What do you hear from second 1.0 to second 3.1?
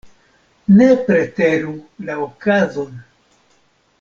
preteru la okazon.